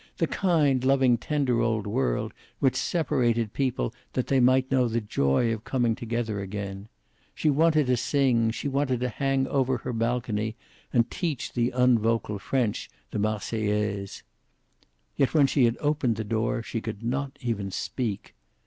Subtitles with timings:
[0.17, 5.53] The kind, loving, tender old world, which separated people that they might know the joy
[5.53, 6.87] of coming together again.
[7.35, 10.55] She wanted to sing, she wanted to hang over her balcony
[10.91, 14.23] and teach the un vocal French the "Marseillaise."
[15.17, 18.33] Yet, when she had opened the door, she could not even speak.